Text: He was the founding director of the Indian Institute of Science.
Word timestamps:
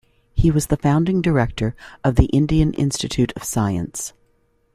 He 0.33 0.49
was 0.49 0.65
the 0.65 0.77
founding 0.77 1.21
director 1.21 1.75
of 2.03 2.15
the 2.15 2.25
Indian 2.25 2.73
Institute 2.73 3.31
of 3.35 3.43
Science. 3.43 4.13